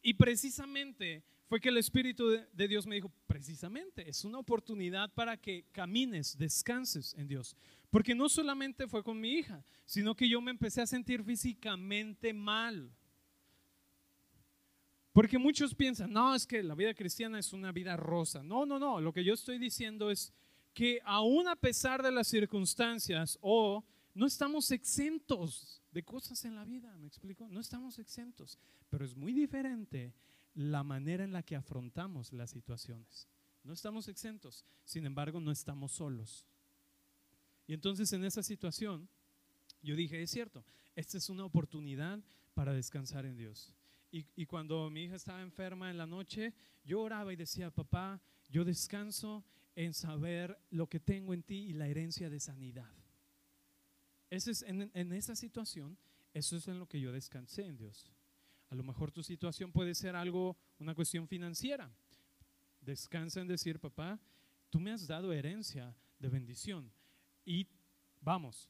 [0.00, 5.36] y precisamente fue que el Espíritu de, Dios me dijo, precisamente, es una oportunidad para
[5.36, 7.56] que camines, descanses en Dios.
[7.90, 12.32] Porque no solamente fue con mi hija, sino que yo me empecé a sentir físicamente
[12.32, 12.90] mal.
[15.18, 18.40] Porque muchos piensan, no, es que la vida cristiana es una vida rosa.
[18.40, 20.32] No, no, no, lo que yo estoy diciendo es
[20.72, 26.64] que aún a pesar de las circunstancias o no estamos exentos de cosas en la
[26.64, 27.48] vida, ¿me explico?
[27.48, 30.14] No estamos exentos, pero es muy diferente
[30.54, 33.26] la manera en la que afrontamos las situaciones.
[33.64, 36.46] No estamos exentos, sin embargo no estamos solos.
[37.66, 39.08] Y entonces en esa situación
[39.82, 42.20] yo dije, es cierto, esta es una oportunidad
[42.54, 43.74] para descansar en Dios.
[44.10, 48.64] Y, cuando mi hija estaba enferma en la noche, yo oraba y decía, papá, yo
[48.64, 49.44] descanso
[49.76, 52.90] en saber lo que tengo en ti y la herencia de sanidad.
[54.30, 55.98] Ese es, en, en esa situación,
[56.32, 58.10] eso es en lo que yo descansé en Dios.
[58.70, 61.90] A lo mejor tu situación puede ser algo, una cuestión financiera.
[62.80, 64.18] Descansa en decir, papá,
[64.70, 66.90] tú me has dado herencia de bendición.
[67.44, 67.66] Y
[68.20, 68.68] vamos,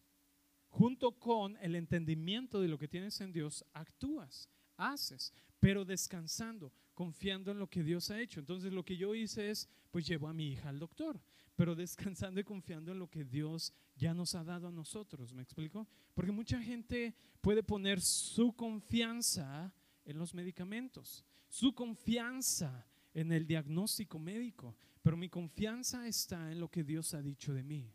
[0.69, 4.49] junto con el entendimiento de lo que tienes en Dios, actúas,
[4.79, 8.41] haces, pero descansando, confiando en lo que Dios ha hecho.
[8.41, 11.21] Entonces lo que yo hice es, pues llevo a mi hija al doctor,
[11.55, 15.43] pero descansando y confiando en lo que Dios ya nos ha dado a nosotros, ¿me
[15.43, 15.87] explico?
[16.15, 19.73] Porque mucha gente puede poner su confianza
[20.05, 26.71] en los medicamentos, su confianza en el diagnóstico médico, pero mi confianza está en lo
[26.71, 27.93] que Dios ha dicho de mí.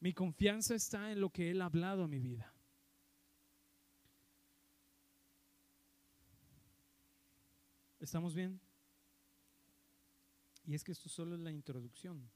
[0.00, 2.52] Mi confianza está en lo que Él ha hablado a mi vida.
[8.06, 8.60] ¿Estamos bien?
[10.64, 12.30] Y es que esto solo es la introducción.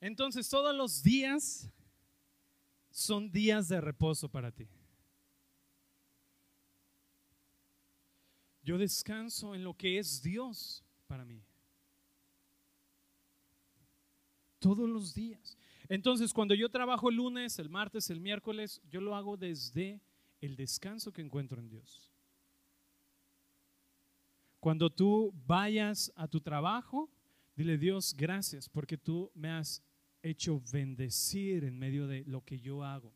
[0.00, 1.70] Entonces todos los días
[2.90, 4.68] son días de reposo para ti.
[8.64, 11.40] Yo descanso en lo que es Dios para mí.
[14.58, 15.56] Todos los días.
[15.88, 20.00] Entonces, cuando yo trabajo el lunes, el martes, el miércoles, yo lo hago desde
[20.40, 22.12] el descanso que encuentro en Dios.
[24.60, 27.10] Cuando tú vayas a tu trabajo,
[27.56, 29.82] dile Dios, gracias porque tú me has
[30.22, 33.12] hecho bendecir en medio de lo que yo hago.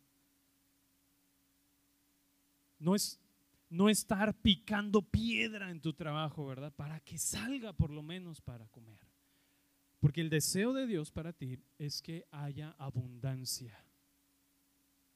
[2.79, 3.21] No es
[3.69, 6.73] no estar picando piedra en tu trabajo, ¿verdad?
[6.73, 9.06] Para que salga por lo menos para comer.
[10.01, 13.79] Porque el deseo de Dios para ti es que haya abundancia.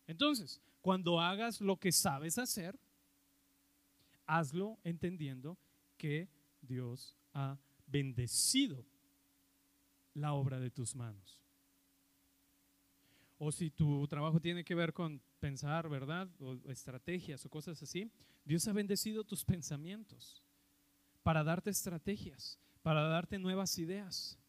[0.07, 2.79] Entonces, cuando hagas lo que sabes hacer,
[4.27, 5.59] hazlo entendiendo
[5.97, 6.29] que
[6.63, 8.85] Dios ha bendecido
[10.15, 11.39] la obra de tus manos.
[13.39, 16.29] O si tu trabajo tiene que ver con pensar, ¿verdad?
[16.41, 18.11] O estrategias o cosas así,
[18.45, 20.43] Dios ha bendecido tus pensamientos
[21.23, 24.40] para darte estrategias, para darte nuevas ideas.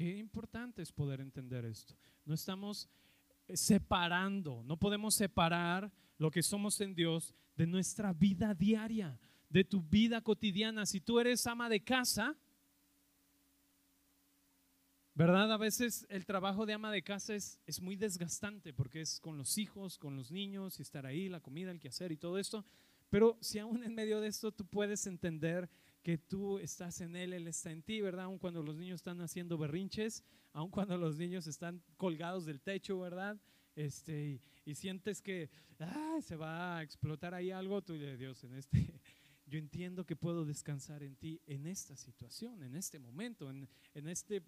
[0.00, 1.94] Qué importante es poder entender esto.
[2.24, 2.88] No estamos
[3.52, 9.82] separando, no podemos separar lo que somos en Dios de nuestra vida diaria, de tu
[9.82, 10.86] vida cotidiana.
[10.86, 12.34] Si tú eres ama de casa,
[15.14, 15.52] ¿verdad?
[15.52, 19.36] A veces el trabajo de ama de casa es, es muy desgastante porque es con
[19.36, 22.64] los hijos, con los niños, y estar ahí, la comida, el quehacer y todo esto.
[23.10, 25.68] Pero si aún en medio de esto tú puedes entender
[26.02, 28.26] que tú estás en Él, Él está en ti, ¿verdad?
[28.26, 32.98] Aun cuando los niños están haciendo berrinches, aun cuando los niños están colgados del techo,
[32.98, 33.40] ¿verdad?
[33.76, 35.50] Este, y, sientes que
[36.22, 39.00] se va a explotar ahí algo, tú de Dios, en este,
[39.46, 44.08] yo entiendo que puedo descansar en ti en esta situación, en este momento, en, en
[44.08, 44.42] este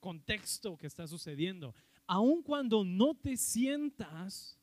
[0.00, 1.74] contexto que está sucediendo.
[2.06, 4.58] Aun cuando no te sientas,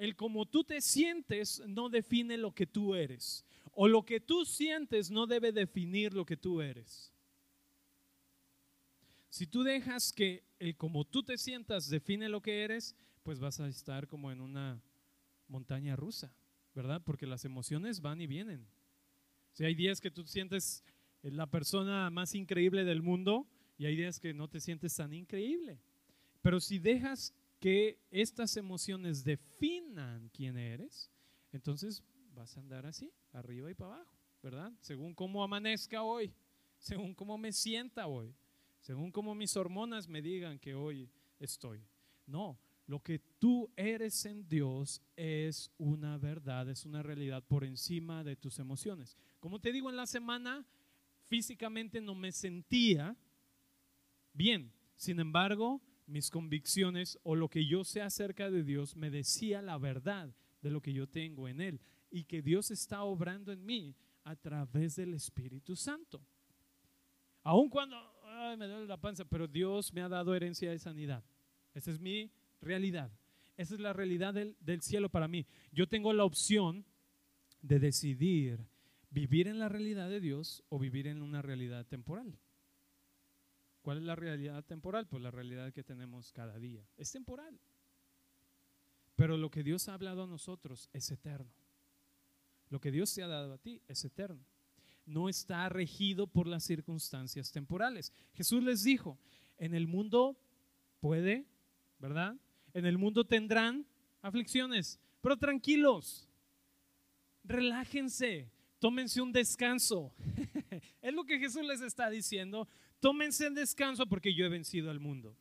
[0.00, 3.44] el como tú te sientes no define lo que tú eres.
[3.72, 7.12] O lo que tú sientes no debe definir lo que tú eres.
[9.28, 13.60] Si tú dejas que el como tú te sientas define lo que eres, pues vas
[13.60, 14.80] a estar como en una
[15.48, 16.34] montaña rusa,
[16.74, 17.02] ¿verdad?
[17.04, 18.66] Porque las emociones van y vienen.
[19.52, 20.82] Si hay días que tú sientes
[21.20, 25.78] la persona más increíble del mundo y hay días que no te sientes tan increíble.
[26.40, 31.10] Pero si dejas que estas emociones definan quién eres,
[31.52, 32.02] entonces
[32.34, 34.72] vas a andar así, arriba y para abajo, ¿verdad?
[34.80, 36.32] Según cómo amanezca hoy,
[36.78, 38.34] según cómo me sienta hoy,
[38.80, 41.84] según cómo mis hormonas me digan que hoy estoy.
[42.26, 48.24] No, lo que tú eres en Dios es una verdad, es una realidad por encima
[48.24, 49.18] de tus emociones.
[49.38, 50.64] Como te digo, en la semana
[51.26, 53.16] físicamente no me sentía
[54.32, 59.62] bien, sin embargo, mis convicciones o lo que yo sé acerca de Dios me decía
[59.62, 63.64] la verdad de lo que yo tengo en Él y que Dios está obrando en
[63.64, 63.94] mí
[64.24, 66.20] a través del Espíritu Santo.
[67.42, 67.96] Aun cuando
[68.58, 71.24] me duele la panza, pero Dios me ha dado herencia de sanidad.
[71.74, 73.10] Esa es mi realidad.
[73.56, 75.46] Esa es la realidad del cielo para mí.
[75.72, 76.84] Yo tengo la opción
[77.62, 78.66] de decidir
[79.10, 82.38] vivir en la realidad de Dios o vivir en una realidad temporal.
[83.90, 85.08] ¿Cuál es la realidad temporal?
[85.08, 86.80] Pues la realidad que tenemos cada día.
[86.96, 87.58] Es temporal.
[89.16, 91.50] Pero lo que Dios ha hablado a nosotros es eterno.
[92.68, 94.46] Lo que Dios te ha dado a ti es eterno.
[95.06, 98.12] No está regido por las circunstancias temporales.
[98.34, 99.18] Jesús les dijo,
[99.58, 100.38] en el mundo
[101.00, 101.44] puede,
[101.98, 102.36] ¿verdad?
[102.72, 103.84] En el mundo tendrán
[104.22, 106.28] aflicciones, pero tranquilos,
[107.42, 110.14] relájense, tómense un descanso.
[111.02, 112.68] es lo que Jesús les está diciendo.
[113.00, 115.34] Tómense un descanso porque yo he vencido al mundo.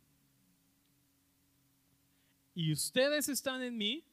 [2.55, 4.03] Y ustedes están en mí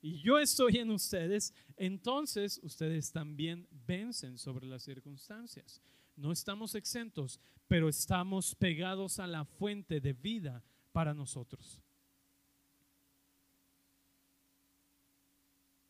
[0.00, 5.80] y yo estoy en ustedes, entonces ustedes también vencen sobre las circunstancias.
[6.16, 11.80] No estamos exentos, pero estamos pegados a la fuente de vida para nosotros.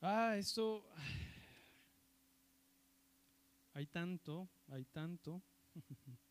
[0.00, 0.86] Ah, esto...
[3.74, 5.40] Hay tanto, hay tanto.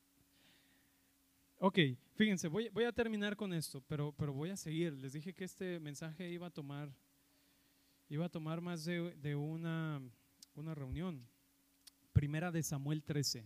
[1.60, 1.80] ok,
[2.16, 4.94] fíjense, voy, voy, a terminar con esto, pero, pero voy a seguir.
[4.94, 6.90] Les dije que este mensaje iba a tomar
[8.10, 10.02] iba a tomar más de, una,
[10.56, 11.28] una reunión.
[12.14, 13.46] Primera de Samuel 13.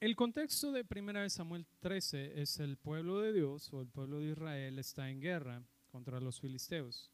[0.00, 4.20] El contexto de Primera de Samuel 13 es el pueblo de Dios o el pueblo
[4.20, 7.10] de Israel está en guerra contra los filisteos.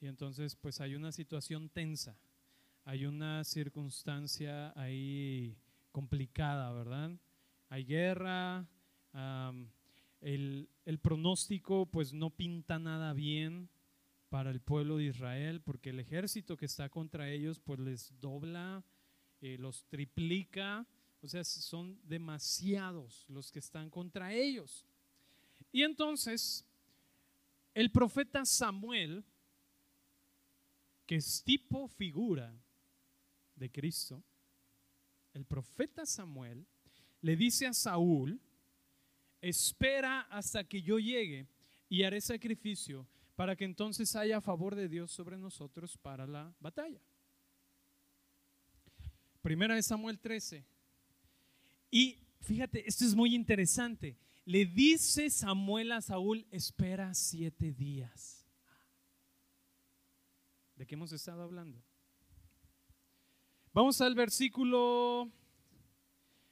[0.00, 2.16] Y entonces pues hay una situación tensa,
[2.84, 5.56] hay una circunstancia ahí
[5.92, 7.12] complicada, ¿verdad?
[7.68, 8.66] Hay guerra,
[10.20, 10.68] el,
[11.00, 13.68] pronóstico pues no pinta nada bien
[14.28, 18.82] para el pueblo de Israel porque el ejército que está contra ellos pues les dobla,
[19.40, 20.86] eh, los triplica,
[21.20, 24.84] o sea, son demasiados los que están contra ellos.
[25.70, 26.64] Y entonces
[27.74, 29.24] el profeta Samuel,
[31.06, 32.54] que es tipo figura
[33.56, 34.22] de Cristo,
[35.34, 36.66] el profeta Samuel,
[37.20, 38.40] le dice a Saúl,
[39.40, 41.46] espera hasta que yo llegue
[41.88, 43.06] y haré sacrificio
[43.36, 47.00] para que entonces haya favor de Dios sobre nosotros para la batalla.
[49.40, 50.64] Primera de Samuel 13.
[51.90, 54.16] Y fíjate, esto es muy interesante.
[54.44, 58.46] Le dice Samuel a Saúl, espera siete días.
[60.76, 61.82] ¿De qué hemos estado hablando?
[63.74, 65.30] Vamos al versículo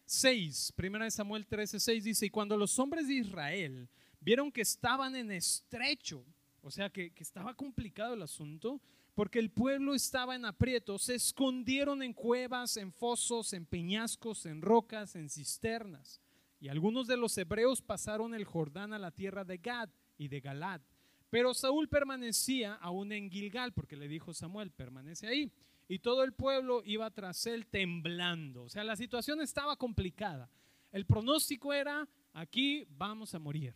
[0.07, 3.91] 6, primera de Samuel 13, 6 dice, y cuando los hombres de Israel
[4.21, 6.25] vieron que estaban en estrecho,
[6.63, 8.81] o sea, que, que estaba complicado el asunto,
[9.15, 14.63] porque el pueblo estaba en aprieto, se escondieron en cuevas, en fosos, en peñascos, en
[14.63, 16.23] rocas, en cisternas.
[16.59, 20.41] Y algunos de los hebreos pasaron el Jordán a la tierra de Gad y de
[20.41, 20.81] Galad.
[21.29, 25.53] Pero Saúl permanecía aún en Gilgal, porque le dijo Samuel, permanece ahí
[25.91, 28.63] y todo el pueblo iba tras él temblando.
[28.63, 30.49] O sea, la situación estaba complicada.
[30.93, 33.75] El pronóstico era, aquí vamos a morir.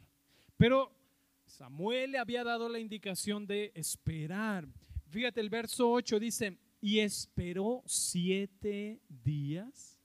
[0.56, 0.96] Pero
[1.44, 4.68] Samuel le había dado la indicación de esperar.
[5.10, 9.98] Fíjate, el verso 8 dice, y esperó siete días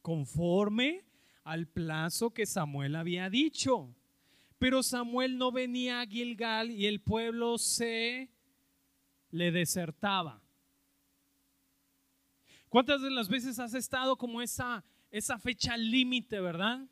[0.00, 1.04] conforme
[1.44, 3.94] al plazo que Samuel había dicho.
[4.58, 8.30] Pero Samuel no venía a Gilgal y el pueblo se
[9.30, 10.41] le desertaba.
[12.72, 16.88] ¿Cuántas de las veces has estado como esa, esa fecha límite, verdad?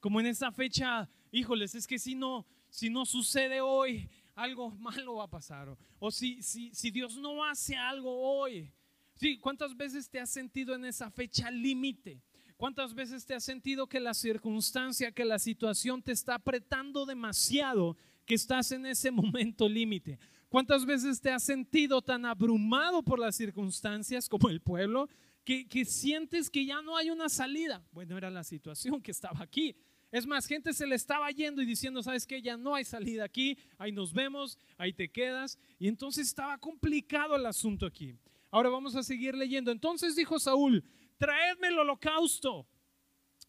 [0.00, 5.14] Como en esa fecha, híjoles, es que si no, si no sucede hoy, algo malo
[5.14, 5.68] va a pasar.
[6.00, 8.72] O, si, si, si Dios no hace algo hoy.
[9.14, 12.20] Sí, ¿cuántas veces te has sentido en esa fecha límite?
[12.56, 17.96] ¿Cuántas veces te has sentido que la circunstancia, que la situación te está apretando demasiado,
[18.26, 20.18] que estás en ese momento límite?
[20.54, 25.08] ¿Cuántas veces te has sentido tan abrumado por las circunstancias como el pueblo
[25.42, 27.84] que, sientes que ya no hay una salida?
[27.90, 29.74] Bueno, era la situación que estaba aquí.
[30.12, 33.24] Es más, gente se le estaba yendo y diciendo, sabes que ya no hay salida
[33.24, 35.58] aquí, ahí nos vemos, ahí te quedas.
[35.76, 38.14] Y entonces estaba complicado el asunto aquí.
[38.52, 39.72] Ahora vamos a seguir leyendo.
[39.72, 40.84] Entonces dijo Saúl,
[41.18, 42.64] traedme el holocausto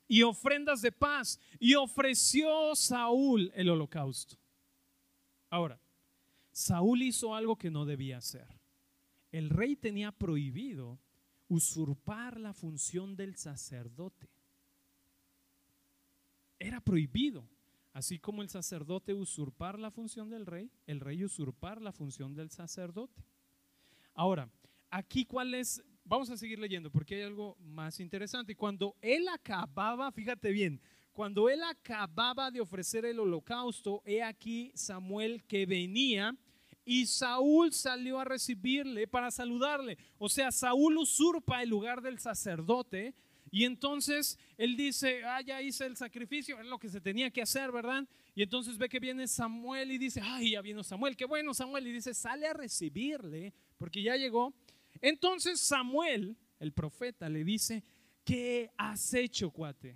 [0.07, 1.39] y ofrendas de paz.
[1.59, 4.37] Y ofreció Saúl el holocausto.
[5.51, 5.79] Ahora,
[6.55, 8.47] Saúl hizo algo que no debía hacer.
[9.33, 10.97] El rey tenía prohibido
[11.49, 14.29] usurpar la función del sacerdote.
[16.57, 17.45] Era prohibido.
[17.91, 22.49] Así como el sacerdote usurpar la función del rey, el rey usurpar la función del
[22.49, 23.25] sacerdote.
[24.13, 24.49] Ahora,
[24.89, 28.55] aquí cuál es, vamos a seguir leyendo porque hay algo más interesante.
[28.55, 30.79] Cuando él acababa, fíjate bien,
[31.11, 36.37] cuando él acababa de ofrecer el holocausto, he aquí Samuel que venía
[36.85, 39.97] y Saúl salió a recibirle para saludarle.
[40.19, 43.15] O sea, Saúl usurpa el lugar del sacerdote
[43.51, 47.41] y entonces él dice, ah, ya hice el sacrificio, es lo que se tenía que
[47.41, 48.07] hacer, ¿verdad?
[48.35, 51.87] Y entonces ve que viene Samuel y dice, ay, ya vino Samuel, qué bueno Samuel.
[51.87, 54.53] Y dice, sale a recibirle porque ya llegó.
[55.01, 57.83] Entonces Samuel, el profeta, le dice,
[58.23, 59.95] ¿qué has hecho, cuate?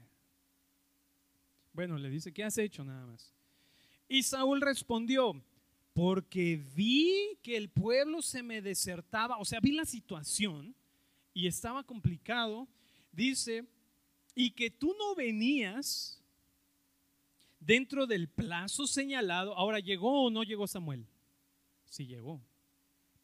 [1.73, 3.33] Bueno, le dice, ¿qué has hecho nada más?
[4.07, 5.39] Y Saúl respondió,
[5.93, 10.75] porque vi que el pueblo se me desertaba, o sea, vi la situación
[11.33, 12.67] y estaba complicado,
[13.11, 13.65] dice,
[14.35, 16.21] y que tú no venías
[17.59, 19.55] dentro del plazo señalado.
[19.55, 21.05] Ahora, ¿llegó o no llegó Samuel?
[21.85, 22.41] Sí llegó,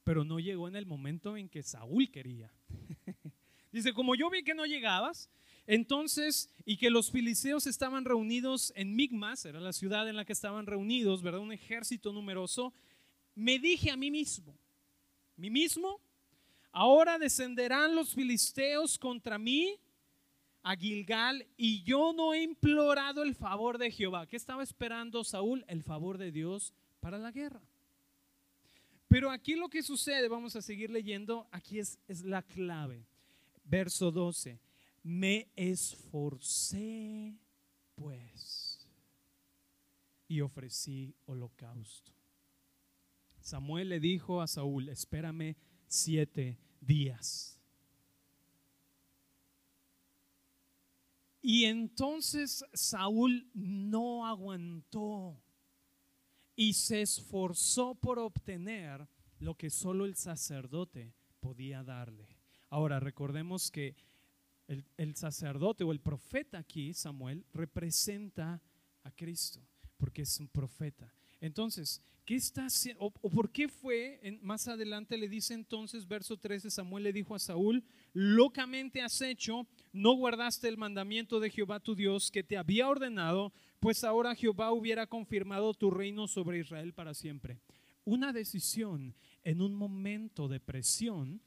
[0.03, 2.51] pero no llegó en el momento en que Saúl quería.
[3.71, 5.29] dice, como yo vi que no llegabas,
[5.67, 10.33] entonces, y que los filisteos estaban reunidos en Migmas, era la ciudad en la que
[10.33, 11.41] estaban reunidos, ¿verdad?
[11.41, 12.73] Un ejército numeroso.
[13.33, 14.55] Me dije a mí mismo,
[15.37, 15.99] mí mismo,
[16.71, 19.79] ahora descenderán los filisteos contra mí
[20.61, 24.27] a Gilgal y yo no he implorado el favor de Jehová.
[24.27, 25.65] ¿Qué estaba esperando Saúl?
[25.67, 27.61] El favor de Dios para la guerra.
[29.07, 33.05] Pero aquí lo que sucede, vamos a seguir leyendo, aquí es, es la clave.
[33.63, 34.64] Verso 12
[35.05, 37.37] me esforcé
[37.93, 38.89] pues
[40.27, 42.11] y ofrecí holocausto.
[43.39, 47.59] Samuel le dijo a Saúl, espérame siete días.
[51.39, 55.39] Y entonces Saúl no aguantó
[56.55, 62.39] y se esforzó por obtener lo que solo el sacerdote podía darle.
[62.71, 63.95] Ahora recordemos que
[64.67, 68.61] el, sacerdote o el profeta aquí, Samuel, representa
[69.03, 69.61] a Cristo,
[69.97, 71.13] porque es un profeta.
[71.39, 73.05] Entonces, ¿qué está haciendo?
[73.05, 74.19] O, por qué fue?
[74.41, 79.67] más adelante le dice entonces, verso 13, Samuel le dijo a Saúl, locamente has hecho,
[79.93, 84.71] no guardaste el mandamiento de Jehová tu Dios que te había ordenado, pues ahora Jehová
[84.71, 87.59] hubiera confirmado tu reino sobre Israel para siempre.
[88.03, 91.41] Una decisión en un momento de presión,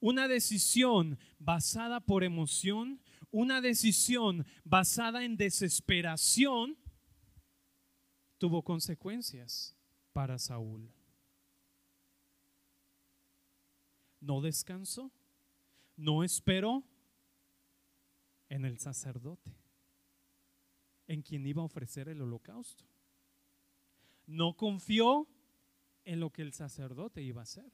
[0.00, 6.76] una decisión basada por emoción, una decisión basada en desesperación,
[8.38, 9.76] tuvo consecuencias
[10.12, 10.90] para Saúl.
[14.20, 15.12] No descansó,
[15.96, 16.84] no esperó
[18.48, 19.54] en el sacerdote,
[21.06, 22.84] en quien iba a ofrecer el holocausto.
[24.26, 25.26] No confió
[26.04, 27.72] en lo que el sacerdote iba a hacer.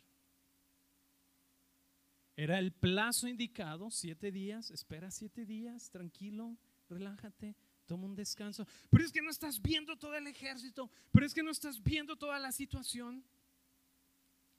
[2.36, 6.56] Era el plazo indicado, siete días, espera siete días, tranquilo,
[6.88, 7.54] relájate,
[7.86, 8.66] toma un descanso.
[8.90, 12.16] Pero es que no estás viendo todo el ejército, pero es que no estás viendo
[12.16, 13.24] toda la situación.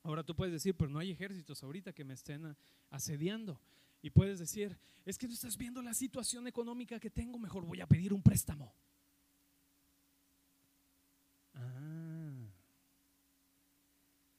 [0.04, 2.56] Ahora tú puedes decir, pero no hay ejércitos ahorita que me estén
[2.92, 3.60] asediando.
[4.02, 7.82] Y puedes decir, es que no estás viendo la situación económica que tengo, mejor voy
[7.82, 8.74] a pedir un préstamo.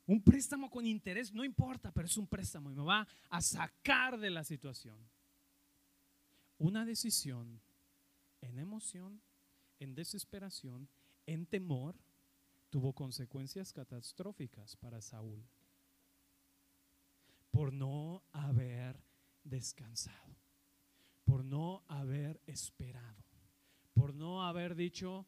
[0.06, 4.18] Un préstamo con interés, no importa, pero es un préstamo y me va a sacar
[4.18, 4.98] de la situación.
[6.58, 7.60] Una decisión
[8.40, 9.20] en emoción,
[9.80, 10.88] en desesperación,
[11.26, 11.96] en temor,
[12.70, 15.42] tuvo consecuencias catastróficas para Saúl
[17.50, 19.00] por no haber
[19.42, 20.36] descansado,
[21.24, 23.24] por no haber esperado,
[23.94, 25.26] por no haber dicho,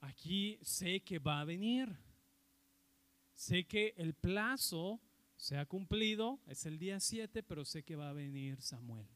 [0.00, 1.96] aquí sé que va a venir,
[3.34, 5.00] sé que el plazo
[5.36, 9.06] se ha cumplido, es el día 7, pero sé que va a venir Samuel.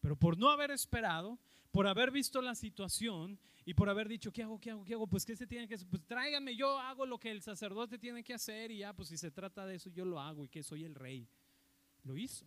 [0.00, 1.38] Pero por no haber esperado,
[1.70, 4.60] por haber visto la situación y por haber dicho, ¿qué hago?
[4.60, 4.84] ¿Qué hago?
[4.84, 5.06] ¿Qué hago?
[5.06, 5.88] Pues ¿qué se tiene que hacer?
[5.88, 9.16] Pues tráigame, yo hago lo que el sacerdote tiene que hacer y ya, pues si
[9.16, 11.28] se trata de eso, yo lo hago y que soy el rey.
[12.04, 12.46] Lo hizo.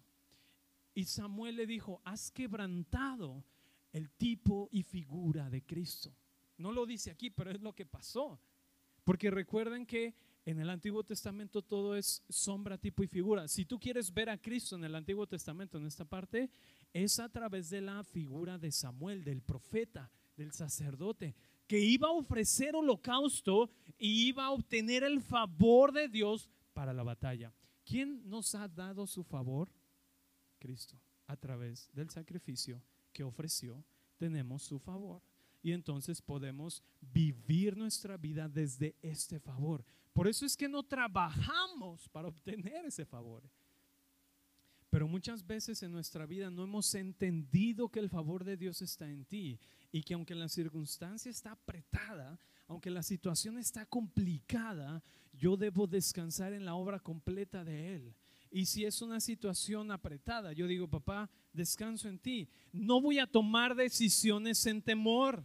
[0.93, 3.43] Y Samuel le dijo, has quebrantado
[3.91, 6.15] el tipo y figura de Cristo.
[6.57, 8.39] No lo dice aquí, pero es lo que pasó.
[9.03, 10.15] Porque recuerden que
[10.45, 13.47] en el Antiguo Testamento todo es sombra, tipo y figura.
[13.47, 16.49] Si tú quieres ver a Cristo en el Antiguo Testamento, en esta parte,
[16.93, 21.35] es a través de la figura de Samuel, del profeta, del sacerdote,
[21.67, 27.03] que iba a ofrecer holocausto y iba a obtener el favor de Dios para la
[27.03, 27.53] batalla.
[27.85, 29.69] ¿Quién nos ha dado su favor?
[30.57, 30.99] Cristo.
[31.27, 32.81] A través del sacrificio
[33.13, 33.83] que ofreció,
[34.17, 35.21] tenemos su favor.
[35.61, 39.85] Y entonces podemos vivir nuestra vida desde este favor.
[40.13, 43.43] Por eso es que no trabajamos para obtener ese favor.
[44.89, 49.07] Pero muchas veces en nuestra vida no hemos entendido que el favor de Dios está
[49.07, 49.59] en ti
[49.91, 55.03] y que aunque la circunstancia está apretada, aunque la situación está complicada,
[55.33, 58.15] yo debo descansar en la obra completa de Él.
[58.51, 62.49] Y si es una situación apretada, yo digo, papá, descanso en ti.
[62.71, 65.43] No voy a tomar decisiones en temor.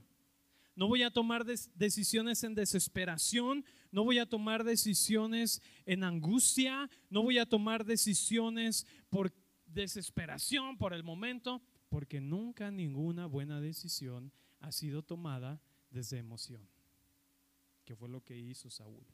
[0.75, 7.23] No voy a tomar decisiones en desesperación, no voy a tomar decisiones en angustia, no
[7.23, 9.33] voy a tomar decisiones por
[9.67, 16.69] desesperación, por el momento, porque nunca ninguna buena decisión ha sido tomada desde emoción,
[17.85, 19.07] que fue lo que hizo Saúl.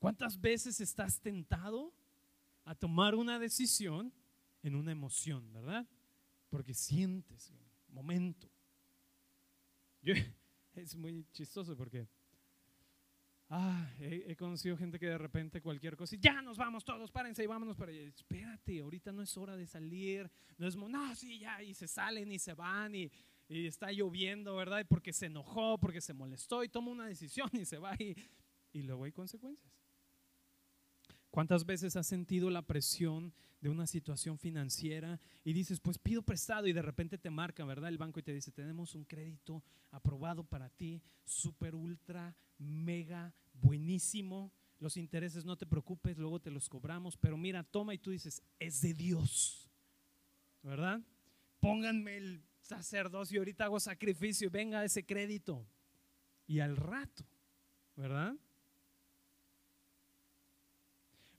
[0.00, 1.94] ¿Cuántas veces estás tentado
[2.64, 4.12] a tomar una decisión
[4.64, 5.86] en una emoción, verdad?
[6.50, 7.52] Porque sientes,
[7.86, 8.50] momento.
[10.74, 12.08] es muy chistoso porque
[13.54, 17.46] Ah, he, conocido gente que de repente cualquier cosa, ya nos vamos todos, párense y
[17.46, 18.00] vámonos para allá.
[18.00, 22.32] Espérate, ahorita no es hora de salir, no es, no, sí, ya, y se salen
[22.32, 23.12] y se van y,
[23.50, 24.80] y está lloviendo, ¿verdad?
[24.80, 28.16] Y porque se enojó, porque se molestó y toma una decisión y se va y,
[28.72, 29.70] y luego hay consecuencias.
[31.30, 36.66] ¿Cuántas veces has sentido la presión de una situación financiera y dices, pues pido prestado
[36.68, 37.90] y de repente te marca, ¿verdad?
[37.90, 44.52] El banco y te dice, tenemos un crédito aprobado para ti, super, ultra, mega, buenísimo.
[44.78, 48.42] Los intereses no te preocupes, luego te los cobramos, pero mira, toma y tú dices,
[48.58, 49.70] es de Dios,
[50.62, 51.00] ¿verdad?
[51.60, 55.64] Pónganme el sacerdocio, ahorita hago sacrificio venga ese crédito.
[56.46, 57.24] Y al rato,
[57.96, 58.34] ¿verdad?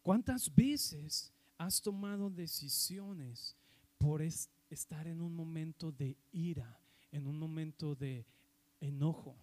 [0.02, 3.56] ¿Cuántas veces has tomado decisiones
[3.98, 6.80] por estar en un momento de ira,
[7.12, 8.26] en un momento de
[8.80, 9.36] enojo?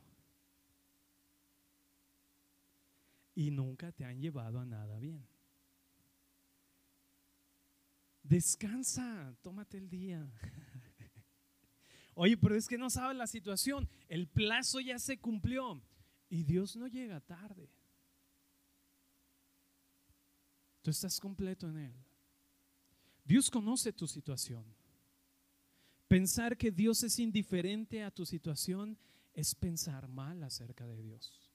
[3.41, 5.27] Y nunca te han llevado a nada bien.
[8.23, 10.31] Descansa, tómate el día.
[12.15, 13.89] Oye, pero es que no sabes la situación.
[14.09, 15.83] El plazo ya se cumplió.
[16.29, 17.71] Y Dios no llega tarde.
[20.83, 21.95] Tú estás completo en Él.
[23.25, 24.67] Dios conoce tu situación.
[26.09, 28.99] Pensar que Dios es indiferente a tu situación
[29.33, 31.50] es pensar mal acerca de Dios.